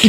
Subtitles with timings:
[0.00, 0.04] は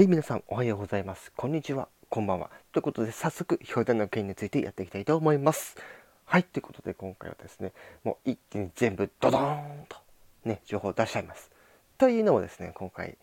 [0.00, 1.30] い、皆さんおはようございます。
[1.36, 2.50] こんにちは、こんばんは。
[2.72, 5.76] ということで、早速、表題の件についてやっていきたいと思います。
[6.24, 7.72] はい、ということで、今回はですね、
[8.02, 9.96] もう一気に全部ドドーンと、
[10.44, 11.52] ね、情報を出しちゃいます。
[11.98, 13.16] というのもですね、今回、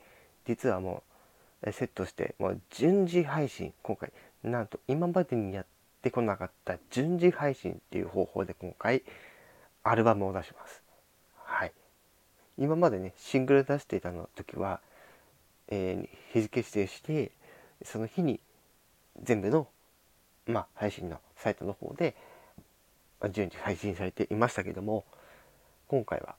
[0.48, 1.04] 実はも
[1.64, 5.66] う、セットして、もう順次配信、今回、なんと今までにやっ
[6.04, 9.02] てこなかった順次配信っていう方法で今回、
[9.84, 10.84] アルバムを出します。
[11.44, 11.72] はい。
[12.58, 14.82] 今までね、シングル出していたの時は、
[15.70, 17.32] えー日付指定して
[17.84, 18.40] その日に
[19.22, 19.68] 全部の、
[20.48, 22.16] まあ、配信のサイトの方で
[23.32, 25.06] 順次配信されていましたけども
[25.88, 26.36] 今回は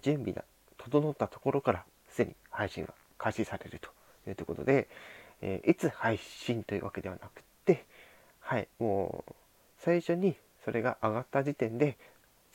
[0.00, 0.44] 準備が
[0.78, 4.88] 整ったところからすでに配信が開始されるというころで、
[5.42, 7.84] えーいつ配信というわけではなくて
[8.48, 9.32] はいもう
[9.76, 10.34] 最初に
[10.64, 11.98] それが上がった時点で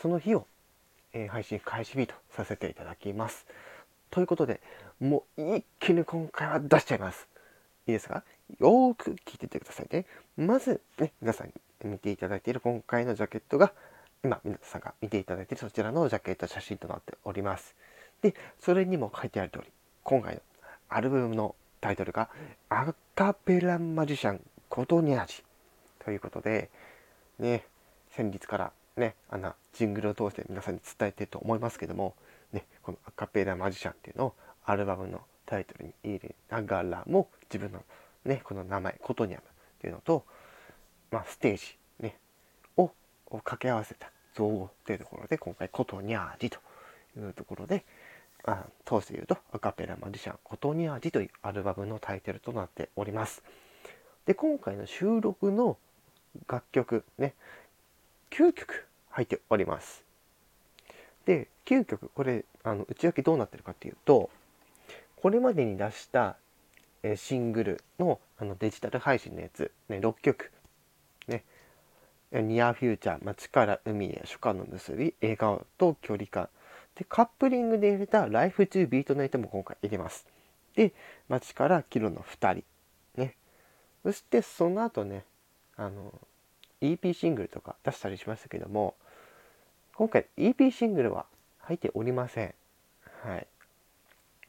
[0.02, 0.47] その日を、
[1.13, 3.45] えー配信開始日とさせていただきます。
[4.09, 4.59] ということで
[4.99, 7.27] もう一気に今回は出しちゃいます。
[7.86, 8.23] いいですか？
[8.59, 10.08] よーく聞いててくださいね。
[10.36, 13.71] まず、ね、皆さんに見ていただいている今回のジャケットが
[14.23, 17.75] 今皆さんが見ていただいているそちらのジャケット写真となっております。
[18.23, 19.67] で、それにも書いてある通り
[20.03, 20.41] 今回の
[20.89, 22.30] アルバムのタイトルが
[22.69, 25.44] アカペラマジシャンことにゃじ
[26.05, 26.69] ということで
[27.39, 27.63] ね
[28.11, 32.15] 先日からねあんなジングルを通して皆さんに伝えてると思いますけども
[32.51, 34.33] ねこのアカペラマジシャンっていうのを
[34.65, 37.83] アルバムのタイトルに入れながらも自分の
[38.25, 39.45] ねこの名前コトニャムっ
[39.79, 40.23] ていうのと
[41.11, 42.17] まあステージね
[42.77, 46.59] をを掛け合わせた造語っていうところで今回コトニャージと
[47.17, 47.83] いうところで
[48.45, 53.43] あ通して言うとアカペラマジシャンコトニャージというアルバムのタイトルとなっております。
[54.25, 55.77] で今回の収録の
[56.48, 57.34] 楽曲ね。
[58.31, 60.03] 9曲入っております。
[61.26, 64.30] で9曲これあの内訳どうなってるかっていうと
[65.22, 66.36] これまでに出した
[67.16, 70.52] シングルのあのデジタル配信のやつ、ね、6曲
[71.27, 71.43] ね
[72.32, 76.49] 「ニアフューチャー街から海へ初夏の結び笑顔と距離感」
[76.95, 80.26] でカップリングで入れた「Life to Beat Night」も今回入れます。
[80.76, 80.93] で
[81.30, 82.64] 「街からキロの2人」
[83.22, 83.36] ね。
[84.04, 85.26] そしてその後ね
[85.78, 86.14] あの
[86.82, 88.95] EP シングルとか出したりしましたけども
[89.95, 91.26] 今回 EP シングルは
[91.60, 92.54] 入っておりません。
[93.23, 93.48] はい。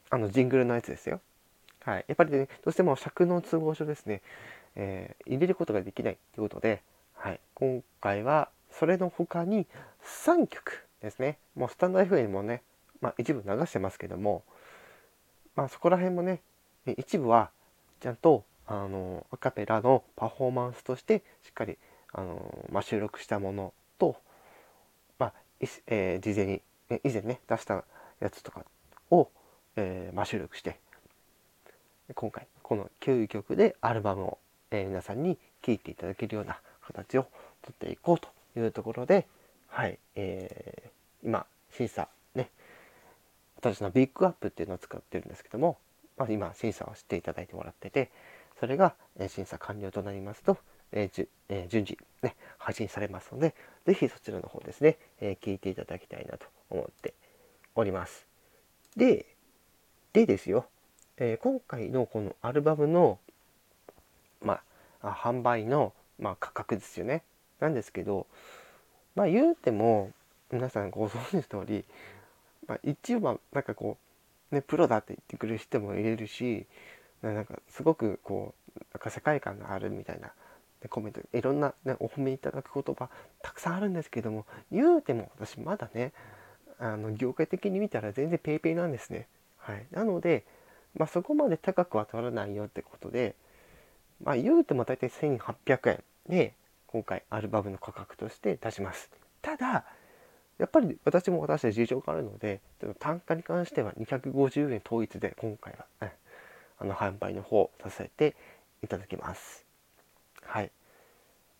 [0.09, 1.21] あのジングルのやつですよ。
[1.83, 2.05] はい。
[2.07, 4.21] やっぱりねどうしても尺の都合上ですね、
[4.75, 6.81] えー入れることができないということで、
[7.13, 9.65] はい、今回はそれの他に
[10.25, 11.37] 3曲ですね。
[11.55, 12.61] もうスタンド FM もね、
[13.01, 14.43] まあ、一部流してますけども
[15.55, 16.41] まあそこら辺もね
[16.97, 17.49] 一部は
[18.01, 21.77] ちゃんとあのアカペラのパフォーマンスとしてしっかり
[22.13, 24.15] あの、まあ、収録したものと、
[25.19, 25.33] まあ
[25.87, 27.83] えー事前に、ね、以前ね出した
[28.19, 28.65] やつとか
[29.11, 29.29] を、
[29.75, 30.79] えーまあ、収録して
[32.13, 34.37] 今回この9曲でアルバムを、
[34.71, 37.23] えー皆さんに聴いていただけるような形を
[37.61, 39.27] とっていこうというところで、
[39.67, 40.95] はいえー
[41.25, 41.45] 今
[41.75, 42.49] 審査ね
[43.57, 45.77] 私のビッグアップっていうのを使ってるんですけども、
[46.17, 48.11] まあ、今審査をしていただいてもらってて
[48.59, 50.57] それが、え審査完了となりますと、
[50.91, 53.55] えじえ順次、ね、配信されますので
[53.85, 57.13] ぜひそちらの方ですね、え聞いていただきたいなと思って
[57.75, 58.25] おります。
[58.95, 59.25] で
[60.13, 60.65] でですよ、
[61.17, 63.19] え今回のこのアルバムの、
[64.41, 64.61] ま
[65.01, 67.23] あ、販売の、まあ、価格ですよね
[67.59, 68.27] なんですけど
[69.15, 70.11] まあ言うても
[70.51, 71.85] 皆さんご存知の通り、
[72.67, 73.97] まあ、一番なんかこ
[74.51, 76.65] うねプロだって言ってくれる人もいれるし
[77.33, 80.33] なんかすごくこうなんか世界観があるみたいな、
[80.89, 83.09] コメントいろんな、ね、お褒めいただく言葉
[83.41, 86.13] たくさんあるんですけども言うても私まだね
[86.77, 89.27] あの業界的に見たら全然ペイペイなんですね。
[89.57, 90.45] はい、なので、
[90.95, 93.35] まあ、そこまで高くは取らないよってことで、
[94.23, 96.53] まあ、言うても大体1800円で
[96.87, 99.09] 今回アルバムの価格として出します。
[99.41, 99.85] ただ
[100.57, 106.13] やっぱり私も私は事情があるのでちょっと単価に関しては250円統一で今回は、ね、
[106.79, 108.35] あの販売の方させて
[108.83, 109.65] いただきます。
[110.43, 110.71] はい。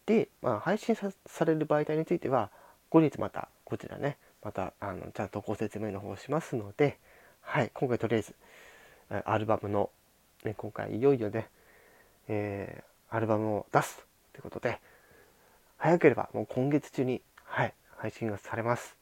[0.05, 2.51] で、まあ、配信される媒体については
[2.89, 6.99] 後日またこちらねまたあのちゃんとご説明の方しますので、
[7.41, 8.35] はい、今回とりあえず
[9.25, 9.89] アルバムの、
[10.43, 11.47] ね、今回いよいよね、
[12.27, 14.03] えーアルバムを出す
[14.33, 14.79] ということで
[15.77, 18.95] 早ければもう今月中に、はい、配信がされます。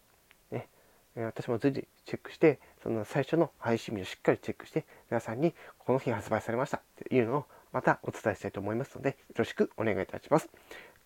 [0.52, 0.68] ね
[1.16, 10.50] 私も随時チェックしてその最初の配信日をしっかりチェックして皆さんにこの日発売されましたっていうのをまたお伝えしたいと思いますのでよろしくお願いいたします。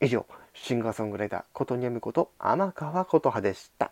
[0.01, 3.91] 以上シンガーソングライターことにやむこと天川琴葉でした